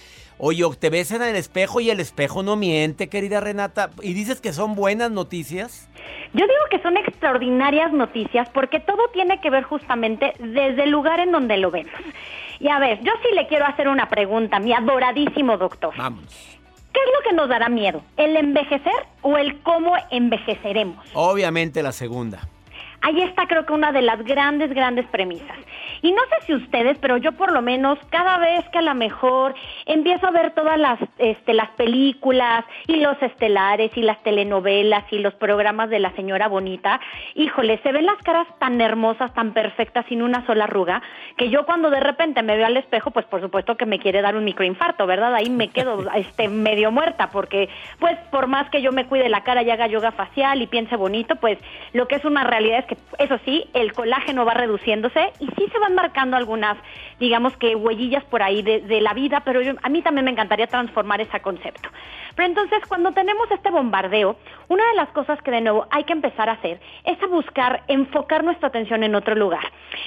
Oye, 0.45 0.65
te 0.77 0.91
ves 0.91 1.13
en 1.13 1.23
el 1.23 1.37
espejo 1.37 1.79
y 1.79 1.89
el 1.91 2.01
espejo 2.01 2.43
no 2.43 2.57
miente, 2.57 3.09
querida 3.09 3.39
Renata. 3.39 3.91
¿Y 4.03 4.13
dices 4.13 4.41
que 4.41 4.53
son 4.53 4.75
buenas 4.75 5.09
noticias? 5.09 5.89
Yo 6.33 6.45
digo 6.45 6.65
que 6.69 6.81
son 6.81 6.97
extraordinarias 6.97 7.93
noticias 7.93 8.49
porque 8.49 8.81
todo 8.81 9.07
tiene 9.13 9.41
que 9.41 9.51
ver 9.51 9.63
justamente 9.63 10.33
desde 10.41 10.83
el 10.83 10.91
lugar 10.91 11.21
en 11.21 11.31
donde 11.31 11.59
lo 11.59 11.71
vemos. 11.71 11.93
Y 12.59 12.67
a 12.71 12.81
ver, 12.81 12.99
yo 13.05 13.13
sí 13.23 13.29
le 13.37 13.47
quiero 13.47 13.67
hacer 13.67 13.87
una 13.87 14.09
pregunta, 14.09 14.59
mi 14.59 14.73
adoradísimo 14.73 15.59
doctor. 15.59 15.95
Vamos. 15.97 16.25
¿Qué 16.93 16.99
es 16.99 17.07
lo 17.21 17.31
que 17.31 17.37
nos 17.37 17.49
dará 17.49 17.69
miedo? 17.69 18.03
¿El 18.17 18.37
envejecer 18.37 19.07
o 19.21 19.39
el 19.39 19.61
cómo 19.61 19.95
envejeceremos? 20.11 21.07
Obviamente 21.15 21.85
la 21.85 21.93
segunda. 21.93 22.41
Ahí 23.01 23.21
está 23.23 23.47
creo 23.47 23.65
que 23.65 23.75
una 23.75 23.93
de 23.93 24.03
las 24.03 24.25
grandes, 24.25 24.75
grandes 24.75 25.07
premisas. 25.07 25.57
Y 26.03 26.11
no 26.11 26.21
sé 26.23 26.47
si 26.47 26.55
ustedes, 26.55 26.99
pero 27.01 27.17
yo 27.17 27.31
por 27.33 27.53
lo 27.53 27.63
menos 27.63 27.97
cada 28.11 28.39
vez 28.39 28.69
que 28.71 28.79
a 28.79 28.83
lo 28.83 28.95
mejor 28.95 29.55
empiezo 29.87 30.27
a 30.27 30.33
ver 30.33 30.53
todas 30.53 30.79
las, 30.79 30.99
este, 31.19 31.55
las 31.55 31.71
películas 31.71 32.65
y 32.89 32.97
los 32.97 33.21
estelares 33.23 33.97
y 33.97 34.03
las 34.03 34.21
telenovelas 34.25 35.05
y 35.13 35.21
los 35.21 35.33
programas 35.35 35.91
de 35.91 36.01
la 36.01 36.11
señora 36.17 36.49
bonita, 36.49 37.01
híjole, 37.37 37.79
se 37.85 37.93
ven 37.93 38.07
las 38.07 38.19
caras 38.19 38.49
tan 38.59 38.81
hermosas, 38.81 39.33
tan 39.33 39.53
perfectas, 39.53 40.05
sin 40.09 40.23
una 40.23 40.45
sola 40.45 40.65
arruga, 40.65 41.03
que 41.37 41.51
yo 41.51 41.65
cuando 41.67 41.89
de 41.89 42.01
repente 42.01 42.43
me 42.43 42.57
veo 42.57 42.67
al 42.67 42.77
espejo, 42.77 43.13
pues 43.13 43.27
por 43.27 43.41
supuesto 43.41 43.77
que 43.77 43.87
me 43.87 44.01
quiere 44.01 44.23
dar 44.23 44.35
un 44.35 44.45
microinfarto, 44.45 45.07
¿verdad? 45.07 45.33
Ahí 45.37 45.51
me 45.51 45.69
quedo 45.69 46.05
este, 46.17 46.49
medio 46.49 46.91
muerta, 46.91 47.31
porque 47.31 47.69
pues 48.01 48.19
por 48.33 48.49
más 48.49 48.69
que 48.71 48.83
yo 48.83 48.91
me 48.91 49.07
cuide 49.07 49.29
la 49.29 49.45
cara 49.45 49.63
y 49.63 49.71
haga 49.71 49.87
yoga 49.87 50.11
facial 50.11 50.63
y 50.63 50.67
piense 50.67 50.97
bonito, 50.97 51.37
pues 51.37 51.59
lo 51.93 52.09
que 52.09 52.17
es 52.17 52.25
una 52.25 52.43
realidad 52.43 52.81
es 52.81 52.87
que, 52.87 52.97
eso 53.23 53.39
sí, 53.45 53.71
el 53.73 53.93
colágeno 53.93 54.45
va 54.45 54.55
reduciéndose 54.55 55.33
y 55.39 55.47
sí 55.47 55.69
se 55.71 55.79
van 55.79 55.92
marcando 55.95 56.37
algunas, 56.37 56.77
digamos 57.21 57.57
que 57.57 57.77
huellillas 57.77 58.25
por 58.25 58.43
ahí 58.43 58.63
de, 58.63 59.01
la 59.01 59.15
vida, 59.15 59.43
pero 59.45 59.61
a 59.83 59.89
mí 59.89 60.03
también 60.03 60.25
me 60.25 60.31
encantaría 60.31 60.67
transformar 60.67 61.21
ese 61.21 61.41
concepto. 61.41 61.89
Pero 62.35 62.49
entonces, 62.49 62.81
cuando 62.89 63.13
tenemos 63.13 63.51
este 63.51 63.71
bombardeo, 63.71 64.37
una 64.69 64.87
de 64.89 64.95
las 64.95 65.09
cosas 65.11 65.41
que 65.43 65.51
de 65.51 65.61
nuevo 65.61 65.87
hay 65.91 66.05
que 66.05 66.13
empezar 66.13 66.49
a 66.49 66.53
hacer 66.53 66.81
es 67.05 67.23
a 67.23 67.27
buscar 67.27 67.83
enfocar 67.89 68.45
nuestra 68.45 68.69
atención 68.69 69.03
en 69.03 69.15
otro 69.15 69.35
lugar. 69.35 69.65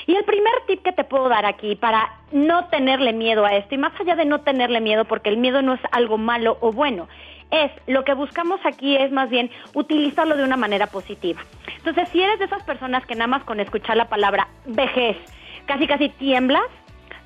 Y 0.08 0.16
el 0.16 0.24
primer 0.24 0.54
tip 0.68 0.82
que 0.82 0.92
te 0.92 1.04
puedo 1.04 1.30
dar 1.30 1.46
aquí 1.46 1.76
para 1.76 2.12
no 2.32 2.66
tenerle 2.70 3.14
miedo 3.14 3.46
a 3.46 3.56
esto, 3.56 3.76
y 3.76 3.78
más 3.78 3.94
allá 4.00 4.16
de 4.16 4.26
no 4.26 4.42
tenerle 4.42 4.82
miedo, 4.82 5.06
porque 5.06 5.30
el 5.30 5.38
miedo 5.38 5.62
no 5.62 5.74
es 5.74 5.82
algo 5.92 6.18
malo 6.18 6.58
o 6.62 6.72
bueno, 6.72 7.08
es 7.52 7.72
lo 7.88 8.04
que 8.04 8.14
buscamos 8.14 8.60
aquí 8.66 8.96
es 8.96 9.12
más 9.12 9.30
bien 9.30 9.52
utilizarlo 9.74 10.36
de 10.36 10.44
una 10.44 10.58
manera 10.58 10.88
positiva. 10.88 11.42
Entonces, 11.78 12.10
si 12.10 12.22
eres 12.22 12.40
de 12.40 12.46
esas 12.46 12.64
personas 12.64 13.06
que 13.06 13.16
nada 13.16 13.28
más 13.28 13.44
con 13.44 13.60
escuchar 13.60 13.98
la 13.98 14.10
palabra 14.10 14.48
vejez, 14.66 15.18
casi 15.66 15.88
casi 15.88 16.10
tiemblas, 16.10 16.66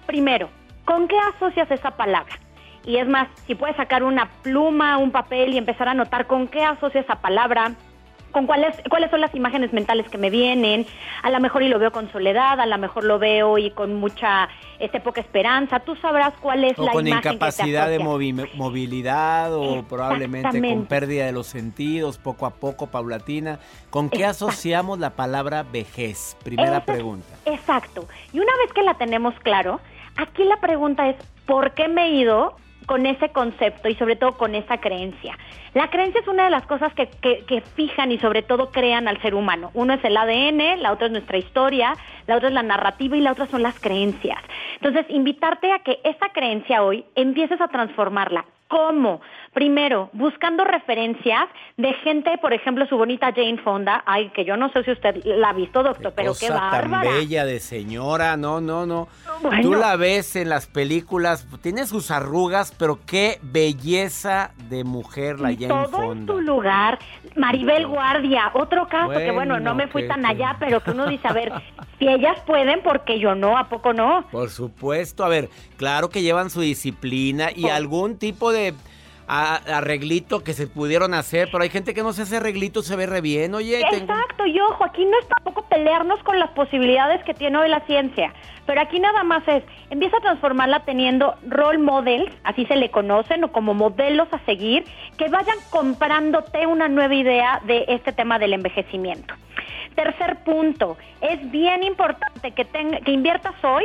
primero, 0.05 0.49
¿con 0.85 1.07
qué 1.07 1.17
asocias 1.35 1.69
esa 1.71 1.91
palabra? 1.91 2.33
Y 2.85 2.97
es 2.97 3.07
más, 3.07 3.27
si 3.45 3.55
puedes 3.55 3.75
sacar 3.75 4.03
una 4.03 4.29
pluma, 4.41 4.97
un 4.97 5.11
papel 5.11 5.53
y 5.53 5.57
empezar 5.57 5.87
a 5.87 5.91
anotar 5.91 6.27
con 6.27 6.47
qué 6.47 6.63
asocia 6.63 7.01
esa 7.01 7.21
palabra, 7.21 7.73
con 8.31 8.45
cuáles 8.45 8.75
cuáles 8.89 9.09
son 9.09 9.21
las 9.21 9.33
imágenes 9.33 9.73
mentales 9.73 10.07
que 10.09 10.17
me 10.17 10.29
vienen, 10.29 10.85
a 11.23 11.29
lo 11.29 11.39
mejor 11.39 11.63
y 11.63 11.67
lo 11.67 11.79
veo 11.79 11.91
con 11.91 12.11
soledad, 12.11 12.59
a 12.59 12.65
lo 12.65 12.77
mejor 12.77 13.03
lo 13.03 13.17
veo 13.19 13.57
y 13.57 13.71
con 13.71 13.95
mucha 13.95 14.49
este 14.79 14.99
poca 14.99 15.19
esperanza, 15.19 15.79
tú 15.81 15.95
sabrás 15.97 16.33
cuál 16.39 16.63
es 16.63 16.77
o 16.79 16.83
la 16.85 16.91
con 16.91 17.05
imagen 17.07 17.33
incapacidad 17.33 17.85
que 17.85 17.91
de 17.91 17.97
te 17.97 18.03
asocia. 18.03 18.33
movi- 18.45 18.49
movilidad 18.55 19.53
o 19.53 19.83
probablemente 19.83 20.61
con 20.61 20.85
pérdida 20.85 21.25
de 21.25 21.31
los 21.31 21.47
sentidos, 21.47 22.17
poco 22.17 22.45
a 22.45 22.51
poco, 22.51 22.87
paulatina. 22.87 23.59
¿Con 23.89 24.09
qué 24.09 24.25
asociamos 24.25 24.99
la 24.99 25.09
palabra 25.11 25.63
vejez? 25.63 26.37
Primera 26.43 26.85
pregunta. 26.85 27.27
Exacto. 27.45 28.07
Y 28.31 28.39
una 28.39 28.51
vez 28.63 28.71
que 28.73 28.83
la 28.83 28.93
tenemos 28.93 29.33
claro, 29.41 29.79
aquí 30.15 30.43
la 30.43 30.57
pregunta 30.57 31.09
es, 31.09 31.15
¿por 31.45 31.71
qué 31.71 31.87
me 31.87 32.05
he 32.07 32.11
ido 32.11 32.55
con 32.89 33.05
ese 33.05 33.29
concepto 33.29 33.87
y 33.87 33.93
sobre 33.93 34.15
todo 34.15 34.35
con 34.35 34.55
esa 34.55 34.79
creencia? 34.79 35.37
La 35.75 35.91
creencia 35.91 36.21
es 36.21 36.27
una 36.27 36.45
de 36.45 36.49
las 36.49 36.65
cosas 36.65 36.91
que, 36.95 37.61
fijan 37.75 38.11
y 38.11 38.17
sobre 38.17 38.41
todo 38.41 38.71
crean 38.71 39.07
al 39.07 39.21
ser 39.21 39.35
humano. 39.35 39.69
Uno 39.75 39.93
es 39.93 40.03
el 40.03 40.17
ADN, 40.17 40.81
la 40.81 40.91
otra 40.91 41.05
es 41.05 41.11
nuestra 41.11 41.37
historia, 41.37 41.93
la 42.25 42.37
otra 42.37 42.47
es 42.47 42.53
la 42.55 42.63
narrativa 42.63 43.15
y 43.15 43.21
la 43.21 43.33
otra 43.33 43.45
son 43.45 43.61
las 43.61 43.79
creencias. 43.79 44.39
Entonces, 44.81 45.05
invitarte 45.09 45.71
a 45.71 45.79
que 45.79 45.99
esa 46.03 46.29
creencia 46.29 46.81
hoy 46.81 47.05
empieces 47.13 47.61
a 47.61 47.67
transformarla. 47.67 48.45
¿Cómo? 48.67 49.21
Primero, 49.63 50.09
buscando 50.13 50.63
referencias 50.63 51.43
de 51.75 51.91
gente, 51.95 52.37
por 52.37 52.53
ejemplo, 52.53 52.85
su 52.87 52.95
bonita 52.95 53.33
Jane 53.35 53.57
Fonda, 53.61 54.01
ay, 54.05 54.29
que 54.29 54.45
yo 54.45 54.55
no 54.55 54.71
sé 54.71 54.85
si 54.85 54.91
usted 54.91 55.21
la 55.25 55.49
ha 55.49 55.53
visto, 55.53 55.83
doctor, 55.83 56.13
pero 56.15 56.31
qué 56.33 56.47
Cosa 56.47 56.69
tan 56.71 56.89
bárbara. 56.91 57.11
bella 57.11 57.43
de 57.43 57.59
señora, 57.59 58.37
no, 58.37 58.61
no, 58.61 58.85
no. 58.85 59.09
Bueno. 59.41 59.61
Tú 59.61 59.73
la 59.75 59.97
ves 59.97 60.37
en 60.37 60.47
las 60.47 60.67
películas, 60.67 61.45
tiene 61.61 61.85
sus 61.87 62.09
arrugas, 62.09 62.73
pero 62.79 62.99
qué 63.05 63.37
belleza 63.41 64.51
de 64.69 64.85
mujer 64.85 65.41
la 65.41 65.51
Y 65.51 65.57
Jane 65.57 65.67
todo 65.67 65.83
en 65.83 66.07
Fonda. 66.07 66.33
tu 66.33 66.39
lugar. 66.39 66.99
Maribel 67.35 67.85
Guardia, 67.85 68.51
otro 68.53 68.87
caso 68.87 69.09
que 69.09 69.31
bueno, 69.31 69.55
Bueno, 69.55 69.59
no 69.59 69.75
me 69.75 69.87
fui 69.89 70.03
qué- 70.03 70.07
tan 70.07 70.21
qué- 70.21 70.27
allá, 70.27 70.55
pero 70.57 70.81
que 70.81 70.91
uno 70.91 71.05
dice, 71.07 71.27
a 71.27 71.33
ver, 71.33 71.51
si 71.99 72.07
ellas 72.07 72.37
pueden, 72.47 72.79
porque 72.81 73.19
yo 73.19 73.35
no? 73.35 73.57
¿A 73.57 73.67
poco 73.67 73.91
no? 73.91 74.25
Por 74.31 74.51
supuesto, 74.51 75.25
a 75.25 75.27
ver, 75.27 75.49
claro 75.75 76.07
que 76.07 76.21
llevan 76.21 76.49
su 76.49 76.61
disciplina 76.61 77.49
y 77.53 77.65
Oh. 77.65 77.73
algún 77.73 78.17
tipo 78.17 78.53
de 78.53 78.73
arreglito 79.29 80.43
que 80.43 80.53
se 80.53 80.65
pudieron 80.67 81.13
hacer, 81.13 81.49
pero 81.51 81.63
hay 81.63 81.69
gente 81.69 81.93
que 81.93 82.01
no 82.01 82.13
se 82.13 82.23
hace 82.23 82.37
arreglito, 82.37 82.81
se 82.81 82.95
ve 82.95 83.05
re 83.05 83.21
bien, 83.21 83.53
oye. 83.53 83.79
Exacto, 83.81 84.45
y 84.47 84.59
ojo, 84.59 84.83
aquí 84.83 85.05
no 85.05 85.17
es 85.19 85.27
tampoco 85.27 85.63
pelearnos 85.69 86.21
con 86.23 86.39
las 86.39 86.49
posibilidades 86.51 87.23
que 87.23 87.33
tiene 87.35 87.57
hoy 87.59 87.69
la 87.69 87.81
ciencia, 87.81 88.33
pero 88.65 88.81
aquí 88.81 88.99
nada 88.99 89.23
más 89.23 89.47
es, 89.47 89.63
empieza 89.91 90.17
a 90.17 90.21
transformarla 90.21 90.79
teniendo 90.85 91.35
role 91.47 91.77
models, 91.77 92.33
así 92.43 92.65
se 92.65 92.75
le 92.75 92.89
conocen, 92.89 93.43
o 93.43 93.51
como 93.51 93.73
modelos 93.75 94.27
a 94.31 94.39
seguir, 94.45 94.83
que 95.17 95.29
vayan 95.29 95.57
comprándote 95.69 96.65
una 96.65 96.87
nueva 96.87 97.13
idea 97.13 97.61
de 97.65 97.85
este 97.87 98.11
tema 98.11 98.39
del 98.39 98.53
envejecimiento. 98.53 99.35
Tercer 99.95 100.37
punto, 100.43 100.97
es 101.21 101.51
bien 101.51 101.83
importante 101.83 102.51
que, 102.51 102.65
tenga- 102.65 102.99
que 103.01 103.11
inviertas 103.11 103.53
hoy, 103.63 103.83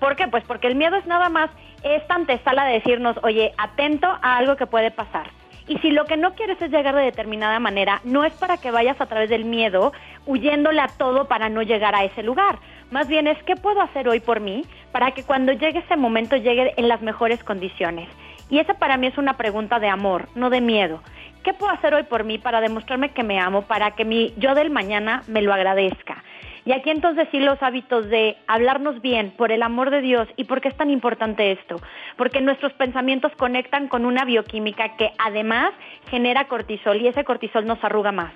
¿por 0.00 0.16
qué? 0.16 0.26
Pues 0.28 0.44
porque 0.44 0.68
el 0.68 0.74
miedo 0.76 0.96
es 0.96 1.06
nada 1.06 1.28
más 1.28 1.50
esta 1.94 2.14
antesala 2.14 2.64
de 2.64 2.74
decirnos, 2.74 3.16
oye, 3.22 3.52
atento 3.56 4.06
a 4.06 4.36
algo 4.36 4.56
que 4.56 4.66
puede 4.66 4.90
pasar. 4.90 5.30
Y 5.68 5.78
si 5.78 5.90
lo 5.90 6.04
que 6.04 6.16
no 6.16 6.34
quieres 6.34 6.60
es 6.62 6.70
llegar 6.70 6.94
de 6.94 7.02
determinada 7.02 7.58
manera, 7.58 8.00
no 8.04 8.24
es 8.24 8.32
para 8.34 8.56
que 8.56 8.70
vayas 8.70 9.00
a 9.00 9.06
través 9.06 9.28
del 9.28 9.44
miedo 9.44 9.92
huyéndole 10.24 10.80
a 10.80 10.88
todo 10.88 11.26
para 11.26 11.48
no 11.48 11.62
llegar 11.62 11.94
a 11.94 12.04
ese 12.04 12.22
lugar. 12.22 12.58
Más 12.90 13.08
bien 13.08 13.26
es 13.26 13.42
qué 13.42 13.56
puedo 13.56 13.80
hacer 13.80 14.08
hoy 14.08 14.20
por 14.20 14.40
mí 14.40 14.64
para 14.92 15.10
que 15.10 15.24
cuando 15.24 15.52
llegue 15.52 15.80
ese 15.80 15.96
momento 15.96 16.36
llegue 16.36 16.72
en 16.76 16.88
las 16.88 17.02
mejores 17.02 17.42
condiciones. 17.42 18.08
Y 18.48 18.60
esa 18.60 18.74
para 18.74 18.96
mí 18.96 19.08
es 19.08 19.18
una 19.18 19.36
pregunta 19.36 19.80
de 19.80 19.88
amor, 19.88 20.28
no 20.36 20.50
de 20.50 20.60
miedo. 20.60 21.00
¿Qué 21.42 21.52
puedo 21.52 21.72
hacer 21.72 21.94
hoy 21.94 22.04
por 22.04 22.22
mí 22.22 22.38
para 22.38 22.60
demostrarme 22.60 23.10
que 23.10 23.24
me 23.24 23.40
amo, 23.40 23.62
para 23.62 23.92
que 23.92 24.04
mi 24.04 24.34
yo 24.36 24.54
del 24.54 24.70
mañana 24.70 25.22
me 25.26 25.42
lo 25.42 25.52
agradezca? 25.52 26.22
Y 26.66 26.72
aquí 26.72 26.90
entonces 26.90 27.28
sí 27.30 27.38
los 27.38 27.62
hábitos 27.62 28.08
de 28.10 28.36
hablarnos 28.48 29.00
bien 29.00 29.30
por 29.30 29.52
el 29.52 29.62
amor 29.62 29.90
de 29.90 30.00
Dios 30.00 30.26
y 30.36 30.44
por 30.44 30.60
qué 30.60 30.66
es 30.66 30.76
tan 30.76 30.90
importante 30.90 31.52
esto, 31.52 31.80
porque 32.16 32.40
nuestros 32.40 32.72
pensamientos 32.72 33.30
conectan 33.36 33.86
con 33.86 34.04
una 34.04 34.24
bioquímica 34.24 34.96
que 34.96 35.12
además 35.16 35.72
genera 36.10 36.48
cortisol 36.48 37.00
y 37.00 37.06
ese 37.06 37.22
cortisol 37.22 37.66
nos 37.66 37.82
arruga 37.84 38.10
más. 38.10 38.32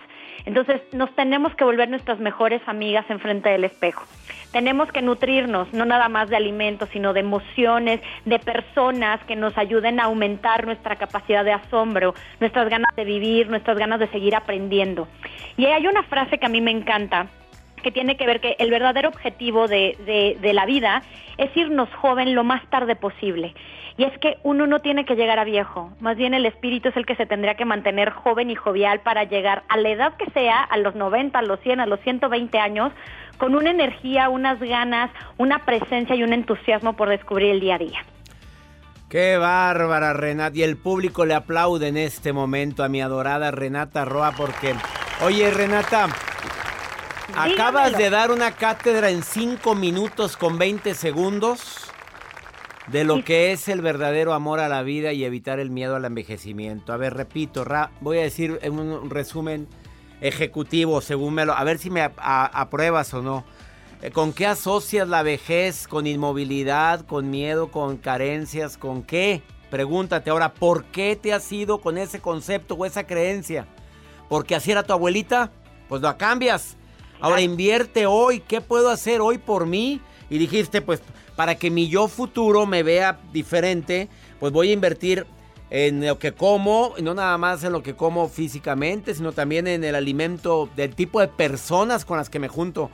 Entonces 0.46 0.80
nos 0.92 1.12
tenemos 1.16 1.54
que 1.56 1.64
volver 1.64 1.90
nuestras 1.90 2.20
mejores 2.20 2.62
amigas 2.66 3.04
enfrente 3.10 3.50
del 3.50 3.64
espejo. 3.64 4.04
Tenemos 4.52 4.90
que 4.92 5.02
nutrirnos 5.02 5.72
no 5.72 5.84
nada 5.84 6.08
más 6.08 6.30
de 6.30 6.36
alimentos, 6.36 6.88
sino 6.92 7.12
de 7.12 7.20
emociones, 7.20 8.00
de 8.26 8.38
personas 8.38 9.22
que 9.24 9.34
nos 9.34 9.58
ayuden 9.58 9.98
a 9.98 10.04
aumentar 10.04 10.66
nuestra 10.66 10.94
capacidad 10.94 11.44
de 11.44 11.52
asombro, 11.52 12.14
nuestras 12.38 12.68
ganas 12.68 12.94
de 12.94 13.04
vivir, 13.04 13.48
nuestras 13.50 13.76
ganas 13.76 13.98
de 13.98 14.06
seguir 14.06 14.36
aprendiendo. 14.36 15.08
Y 15.56 15.66
hay 15.66 15.86
una 15.88 16.04
frase 16.04 16.38
que 16.38 16.46
a 16.46 16.48
mí 16.48 16.60
me 16.60 16.70
encanta, 16.70 17.26
que 17.82 17.90
tiene 17.92 18.16
que 18.16 18.26
ver 18.26 18.40
que 18.40 18.56
el 18.58 18.70
verdadero 18.70 19.08
objetivo 19.08 19.68
de, 19.68 19.96
de- 20.40 20.52
la 20.52 20.66
vida 20.66 21.02
es 21.38 21.56
irnos 21.56 21.88
joven 21.94 22.34
lo 22.34 22.44
más 22.44 22.62
tarde 22.70 22.96
posible. 22.96 23.54
Y 23.96 24.04
es 24.04 24.16
que 24.18 24.38
uno 24.42 24.66
no 24.66 24.80
tiene 24.80 25.04
que 25.04 25.14
llegar 25.14 25.38
a 25.38 25.44
viejo, 25.44 25.92
más 26.00 26.16
bien 26.16 26.32
el 26.34 26.46
espíritu 26.46 26.88
es 26.88 26.96
el 26.96 27.04
que 27.06 27.16
se 27.16 27.26
tendría 27.26 27.54
que 27.54 27.64
mantener 27.64 28.10
joven 28.10 28.50
y 28.50 28.54
jovial 28.54 29.00
para 29.00 29.24
llegar 29.24 29.62
a 29.68 29.76
la 29.76 29.90
edad 29.90 30.16
que 30.16 30.30
sea, 30.30 30.60
a 30.62 30.76
los 30.78 30.94
90, 30.94 31.38
a 31.38 31.42
los 31.42 31.60
100, 31.60 31.80
a 31.80 31.86
los 31.86 32.00
120 32.00 32.58
años, 32.58 32.92
con 33.38 33.54
una 33.54 33.70
energía, 33.70 34.28
unas 34.28 34.58
ganas, 34.60 35.10
una 35.38 35.64
presencia 35.66 36.14
y 36.14 36.22
un 36.22 36.32
entusiasmo 36.32 36.94
por 36.94 37.08
descubrir 37.08 37.50
el 37.50 37.60
día 37.60 37.74
a 37.74 37.78
día. 37.78 37.98
Qué 39.10 39.36
bárbara, 39.38 40.12
Renata. 40.12 40.56
Y 40.56 40.62
el 40.62 40.76
público 40.76 41.26
le 41.26 41.34
aplaude 41.34 41.88
en 41.88 41.96
este 41.96 42.32
momento 42.32 42.84
a 42.84 42.88
mi 42.88 43.02
adorada 43.02 43.50
Renata 43.50 44.04
Roa 44.04 44.32
porque, 44.36 44.74
oye, 45.24 45.50
Renata, 45.50 46.06
acabas 47.34 47.86
Dígamelo. 47.86 47.98
de 47.98 48.10
dar 48.10 48.30
una 48.30 48.52
cátedra 48.52 49.10
en 49.10 49.22
5 49.22 49.74
minutos 49.74 50.36
con 50.36 50.58
20 50.58 50.94
segundos 50.94 51.90
de 52.88 53.04
lo 53.04 53.24
que 53.24 53.52
es 53.52 53.68
el 53.68 53.82
verdadero 53.82 54.32
amor 54.32 54.60
a 54.60 54.68
la 54.68 54.82
vida 54.82 55.12
y 55.12 55.24
evitar 55.24 55.60
el 55.60 55.70
miedo 55.70 55.96
al 55.96 56.04
envejecimiento. 56.04 56.92
A 56.92 56.96
ver, 56.96 57.14
repito, 57.14 57.64
Ra, 57.64 57.90
voy 58.00 58.18
a 58.18 58.22
decir 58.22 58.58
en 58.62 58.78
un 58.78 59.10
resumen 59.10 59.68
ejecutivo, 60.20 61.00
según 61.00 61.34
me 61.34 61.46
lo... 61.46 61.52
A 61.54 61.64
ver 61.64 61.78
si 61.78 61.90
me 61.90 62.10
apruebas 62.18 63.14
o 63.14 63.22
no. 63.22 63.44
Eh, 64.02 64.10
¿Con 64.10 64.32
qué 64.32 64.46
asocias 64.46 65.08
la 65.08 65.22
vejez? 65.22 65.86
¿Con 65.86 66.06
inmovilidad? 66.06 67.06
¿Con 67.06 67.30
miedo? 67.30 67.70
¿Con 67.70 67.96
carencias? 67.96 68.76
¿Con 68.76 69.02
qué? 69.02 69.42
Pregúntate 69.70 70.30
ahora, 70.30 70.52
¿por 70.52 70.84
qué 70.86 71.16
te 71.16 71.32
has 71.32 71.50
ido 71.52 71.80
con 71.80 71.96
ese 71.96 72.20
concepto 72.20 72.74
o 72.74 72.84
esa 72.84 73.06
creencia? 73.06 73.66
¿Porque 74.28 74.56
así 74.56 74.72
era 74.72 74.82
tu 74.82 74.92
abuelita? 74.92 75.52
Pues 75.88 76.02
la 76.02 76.16
cambias. 76.16 76.76
Ahora 77.20 77.42
invierte 77.42 78.06
hoy. 78.06 78.40
¿Qué 78.40 78.60
puedo 78.60 78.90
hacer 78.90 79.20
hoy 79.20 79.38
por 79.38 79.66
mí? 79.66 80.00
Y 80.30 80.38
dijiste, 80.38 80.80
pues 80.80 81.02
para 81.36 81.54
que 81.54 81.70
mi 81.70 81.88
yo 81.88 82.08
futuro 82.08 82.66
me 82.66 82.82
vea 82.82 83.20
diferente, 83.32 84.08
pues 84.38 84.52
voy 84.52 84.70
a 84.70 84.74
invertir 84.74 85.26
en 85.70 86.04
lo 86.04 86.18
que 86.18 86.32
como, 86.32 86.94
no 87.00 87.14
nada 87.14 87.38
más 87.38 87.62
en 87.64 87.72
lo 87.72 87.82
que 87.82 87.94
como 87.94 88.28
físicamente, 88.28 89.14
sino 89.14 89.32
también 89.32 89.66
en 89.66 89.84
el 89.84 89.94
alimento 89.94 90.68
del 90.76 90.94
tipo 90.94 91.20
de 91.20 91.28
personas 91.28 92.04
con 92.04 92.16
las 92.16 92.28
que 92.28 92.38
me 92.38 92.48
junto. 92.48 92.90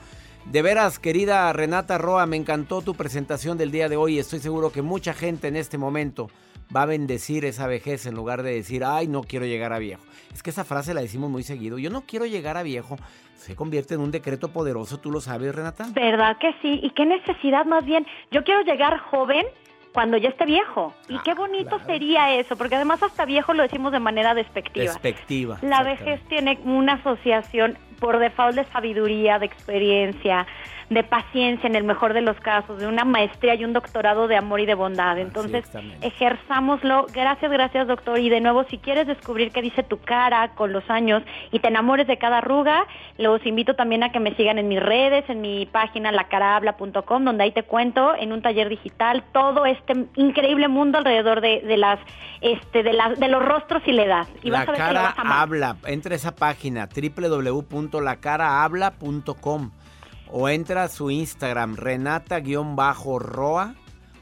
De 0.51 0.63
veras, 0.63 0.99
querida 0.99 1.53
Renata 1.53 1.99
Roa, 1.99 2.27
me 2.27 2.37
encantó 2.37 2.83
tu 2.83 2.95
presentación 2.95 3.59
del 3.59 3.73
día 3.73 3.89
de 3.89 3.97
hoy. 3.97 4.19
Estoy 4.19 4.39
seguro 4.39 4.71
que 4.71 4.83
mucha 4.83 5.13
gente 5.13 5.49
en 5.49 5.57
este 5.57 5.79
momento 5.79 6.29
va 6.75 6.83
a 6.83 6.87
bendecir 6.87 7.45
esa 7.45 7.67
vejez 7.67 8.07
en 8.07 8.15
lugar 8.15 8.43
de 8.43 8.55
decir, 8.55 8.85
ay, 8.85 9.09
no 9.09 9.23
quiero 9.23 9.47
llegar 9.47 9.73
a 9.73 9.79
viejo. 9.79 10.03
Es 10.33 10.43
que 10.43 10.51
esa 10.51 10.65
frase 10.65 10.95
la 10.95 11.01
decimos 11.01 11.31
muy 11.31 11.43
seguido. 11.43 11.79
Yo 11.79 11.91
no 11.91 12.03
quiero 12.03 12.27
llegar 12.27 12.57
a 12.57 12.63
viejo. 12.63 12.97
Se 13.37 13.55
convierte 13.55 13.95
en 13.95 14.01
un 14.01 14.11
decreto 14.11 14.49
poderoso, 14.49 14.99
¿tú 14.99 15.11
lo 15.11 15.21
sabes, 15.21 15.55
Renata? 15.55 15.87
¿Verdad 15.93 16.37
que 16.39 16.53
sí? 16.63 16.81
¿Y 16.83 16.91
qué 16.91 17.07
necesidad 17.07 17.65
más 17.67 17.85
bien? 17.85 18.07
Yo 18.31 18.43
quiero 18.45 18.63
llegar 18.63 18.99
joven 18.99 19.47
cuando 19.93 20.19
ya 20.19 20.29
esté 20.29 20.45
viejo. 20.45 20.93
Y 21.09 21.15
Ah, 21.17 21.23
qué 21.25 21.33
bonito 21.35 21.79
sería 21.87 22.35
eso, 22.35 22.57
porque 22.57 22.75
además 22.75 23.03
hasta 23.03 23.25
viejo 23.25 23.55
lo 23.55 23.63
decimos 23.63 23.93
de 23.93 24.01
manera 24.01 24.35
despectiva. 24.35 24.85
Despectiva. 24.93 25.59
La 25.63 25.83
vejez 25.83 26.21
tiene 26.29 26.59
una 26.65 26.95
asociación 26.95 27.79
por 27.99 28.19
default 28.19 28.57
de 28.57 28.65
sabiduría, 28.73 29.39
de 29.39 29.47
experiencia, 29.47 30.47
de 30.89 31.03
paciencia 31.03 31.67
en 31.67 31.75
el 31.75 31.83
mejor 31.85 32.15
de 32.15 32.21
los 32.21 32.39
casos, 32.41 32.79
de 32.79 32.87
una 32.87 33.05
maestría 33.05 33.57
y 33.57 33.65
un 33.65 33.73
doctorado 33.73 34.29
de 34.29 34.37
amor 34.37 34.61
y 34.61 34.67
de 34.67 34.75
bondad. 34.75 35.19
Entonces, 35.19 35.65
ejerzámoslo. 36.01 37.07
Gracias, 37.13 37.51
gracias, 37.51 37.89
doctor. 37.89 38.19
Y 38.19 38.29
de 38.29 38.41
nuevo, 38.41 38.63
si 38.65 38.79
quieres 38.79 39.09
descubrir 39.09 39.51
qué 39.51 39.63
dice 39.63 39.83
tu 39.83 39.99
cara 39.99 40.53
con 40.55 40.73
los 40.73 40.89
años 40.89 41.25
y 41.51 41.59
te 41.59 41.67
enamores 41.69 42.07
de 42.07 42.19
cada 42.19 42.39
arruga, 42.39 42.87
los 43.19 43.45
invito 43.45 43.75
también 43.75 44.05
a 44.05 44.13
que 44.13 44.21
me 44.21 44.37
sigan 44.37 44.59
en 44.59 44.69
mis 44.69 44.81
redes, 44.81 45.29
en 45.29 45.41
mi 45.41 45.67
página 45.67 46.13
lacarahabla.com, 46.13 47.25
donde 47.25 47.43
ahí 47.45 47.51
te 47.51 47.65
cuento 47.65 48.15
en 48.15 48.33
un 48.33 48.43
taller 48.43 48.69
digital 48.69 49.25
todo 49.33 49.67
este 49.67 50.07
increíble 50.15 50.69
mundo 50.69 50.99
alrededor 50.99 51.41
de, 51.41 51.63
de 51.63 51.77
las 51.77 51.99
este 52.41 52.85
de 52.85 52.93
las 52.93 53.19
de 53.19 53.27
los 53.29 53.45
rostros 53.45 53.83
y 53.87 53.93
la 53.93 54.05
edad. 54.05 54.29
Y 54.43 54.51
La 54.51 54.59
vas 54.59 54.69
a 54.69 54.73
ver 54.73 54.81
que 54.81 54.87
cara 54.87 55.03
vas 55.03 55.19
a 55.19 55.43
habla. 55.43 55.77
Entra 55.87 56.13
a 56.13 56.17
esa 56.17 56.37
página 56.37 56.89
www.lacarahabla.com 56.89 59.71
o 60.31 60.49
entra 60.49 60.85
a 60.85 60.89
su 60.89 61.11
Instagram 61.11 61.77
Renata-Roa 61.77 63.75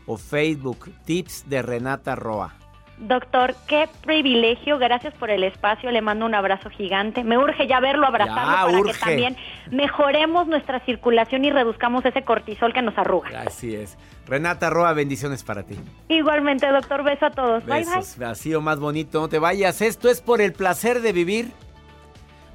o 0.07 0.17
Facebook 0.17 0.90
Tips 1.05 1.49
de 1.49 1.62
Renata 1.62 2.14
Roa. 2.14 2.55
Doctor, 2.97 3.57
qué 3.67 3.88
privilegio, 4.05 4.79
gracias 4.79 5.12
por 5.14 5.29
el 5.29 5.43
espacio, 5.43 5.90
le 5.90 6.01
mando 6.01 6.27
un 6.27 6.35
abrazo 6.35 6.71
gigante. 6.71 7.25
Me 7.25 7.37
urge 7.37 7.67
ya 7.67 7.81
verlo, 7.81 8.07
abrazarlo 8.07 8.53
Ya, 8.53 8.64
para 8.64 8.79
urge. 8.79 8.93
que 8.93 8.99
también 9.01 9.37
mejoremos 9.73 10.47
nuestra 10.47 10.79
circulación 10.85 11.45
y 11.45 11.51
reduzcamos 11.51 12.05
ese 12.05 12.23
cortisol 12.23 12.73
que 12.73 12.83
nos 12.83 12.97
arruga. 12.97 13.43
Así 13.47 13.75
es. 13.75 13.99
Renata 14.29 14.71
Roa, 14.71 14.93
bendiciones 14.93 15.43
para 15.43 15.64
ti. 15.64 15.77
Igualmente, 16.09 16.69
doctor, 16.69 17.03
beso 17.03 17.27
a 17.27 17.31
todos. 17.31 17.64
Bye, 17.67 17.85
bye. 17.85 17.97
Besos. 17.97 18.21
Así 18.21 18.55
o 18.55 18.61
más 18.61 18.79
bonito, 18.79 19.21
no 19.21 19.29
te 19.29 19.40
vayas. 19.40 19.83
Esto 19.83 20.09
es 20.09 20.21
por 20.21 20.40
el 20.40 20.53
placer 20.53 21.01
de 21.01 21.12
vivir. 21.12 21.51